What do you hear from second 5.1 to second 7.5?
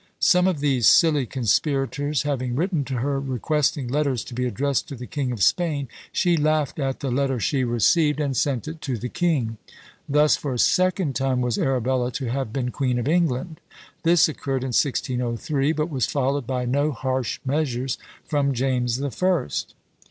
of Spain, she laughed at the letter